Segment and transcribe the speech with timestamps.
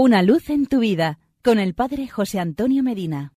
[0.00, 3.32] Una luz en tu vida con el Padre José Antonio Medina.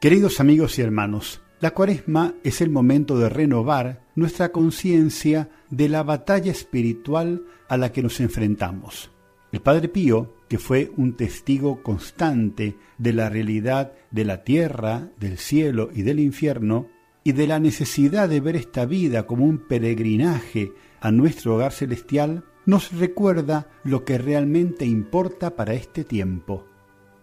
[0.00, 6.04] Queridos amigos y hermanos, la cuaresma es el momento de renovar nuestra conciencia de la
[6.04, 9.10] batalla espiritual a la que nos enfrentamos.
[9.50, 15.38] El Padre Pío, que fue un testigo constante de la realidad de la tierra, del
[15.38, 16.86] cielo y del infierno,
[17.24, 22.44] y de la necesidad de ver esta vida como un peregrinaje a nuestro hogar celestial,
[22.66, 26.66] nos recuerda lo que realmente importa para este tiempo.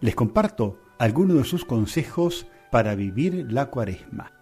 [0.00, 4.32] Les comparto algunos de sus consejos para vivir la cuaresma.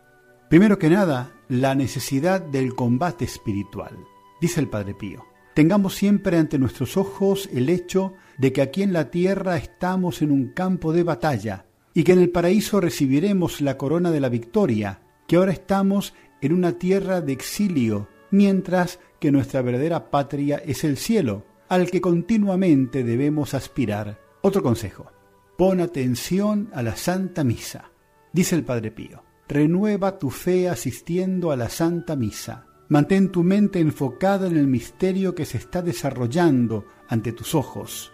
[0.48, 3.96] Primero que nada, la necesidad del combate espiritual.
[4.40, 8.92] Dice el Padre Pío, tengamos siempre ante nuestros ojos el hecho de que aquí en
[8.92, 13.76] la tierra estamos en un campo de batalla y que en el paraíso recibiremos la
[13.76, 19.62] corona de la victoria, que ahora estamos en una tierra de exilio, mientras que nuestra
[19.62, 24.20] verdadera patria es el cielo, al que continuamente debemos aspirar.
[24.42, 25.10] Otro consejo,
[25.56, 27.90] pon atención a la Santa Misa.
[28.32, 32.66] Dice el Padre Pío, renueva tu fe asistiendo a la Santa Misa.
[32.88, 38.12] Mantén tu mente enfocada en el misterio que se está desarrollando ante tus ojos.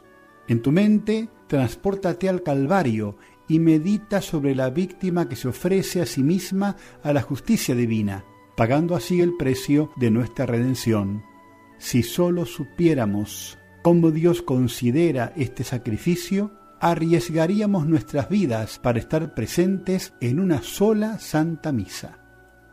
[0.48, 6.06] En tu mente, transpórtate al Calvario y medita sobre la víctima que se ofrece a
[6.06, 8.24] sí misma a la justicia divina
[8.56, 11.24] pagando así el precio de nuestra redención.
[11.78, 20.40] Si sólo supiéramos cómo Dios considera este sacrificio, arriesgaríamos nuestras vidas para estar presentes en
[20.40, 22.18] una sola Santa Misa.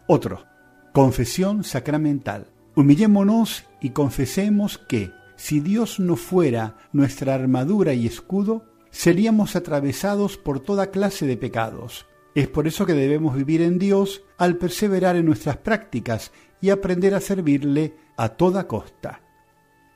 [0.08, 0.46] Otro,
[0.94, 2.48] confesión sacramental.
[2.76, 10.60] Humillémonos y confesemos que, si Dios no fuera nuestra armadura y escudo, seríamos atravesados por
[10.60, 15.26] toda clase de pecados, es por eso que debemos vivir en Dios al perseverar en
[15.26, 19.22] nuestras prácticas y aprender a servirle a toda costa.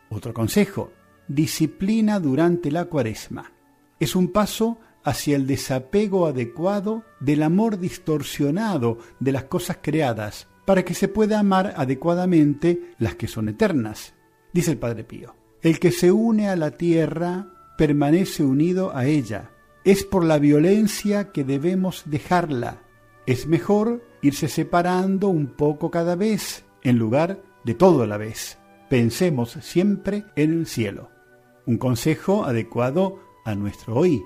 [0.10, 0.92] Otro consejo,
[1.28, 3.52] disciplina durante la cuaresma.
[4.00, 10.84] Es un paso hacia el desapego adecuado del amor distorsionado de las cosas creadas, para
[10.84, 14.16] que se pueda amar adecuadamente las que son eternas.
[14.52, 19.52] Dice el Padre Pío, el que se une a la tierra permanece unido a ella,
[19.86, 22.82] es por la violencia que debemos dejarla.
[23.28, 28.58] Es mejor irse separando un poco cada vez en lugar de todo a la vez.
[28.90, 31.12] Pensemos siempre en el cielo.
[31.68, 34.24] Un consejo adecuado a nuestro hoy.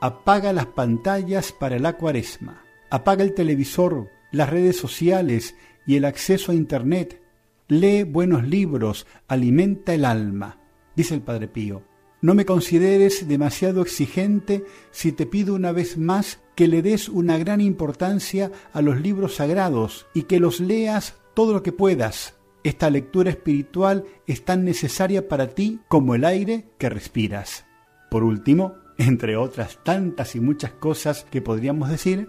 [0.00, 2.64] Apaga las pantallas para la cuaresma.
[2.90, 5.54] Apaga el televisor, las redes sociales
[5.86, 7.22] y el acceso a Internet.
[7.68, 10.58] Lee buenos libros, alimenta el alma.
[10.96, 11.91] Dice el Padre Pío.
[12.22, 17.36] No me consideres demasiado exigente si te pido una vez más que le des una
[17.36, 22.36] gran importancia a los libros sagrados y que los leas todo lo que puedas.
[22.62, 27.64] Esta lectura espiritual es tan necesaria para ti como el aire que respiras.
[28.08, 32.28] Por último, entre otras tantas y muchas cosas que podríamos decir,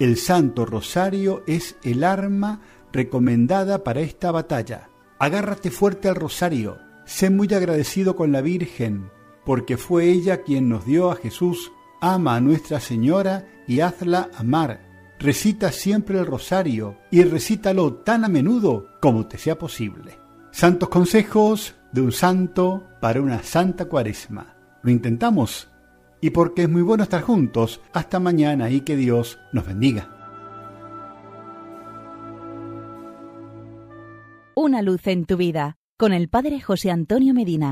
[0.00, 4.90] el Santo Rosario es el arma recomendada para esta batalla.
[5.20, 9.10] Agárrate fuerte al rosario, sé muy agradecido con la Virgen,
[9.44, 11.72] porque fue ella quien nos dio a Jesús.
[12.00, 14.80] Ama a Nuestra Señora y hazla amar.
[15.18, 20.18] Recita siempre el rosario y recítalo tan a menudo como te sea posible.
[20.50, 24.56] Santos consejos de un santo para una santa cuaresma.
[24.82, 25.68] Lo intentamos
[26.20, 27.80] y porque es muy bueno estar juntos.
[27.92, 30.16] Hasta mañana y que Dios nos bendiga.
[34.54, 37.68] Una luz en tu vida con el Padre José Antonio Medina.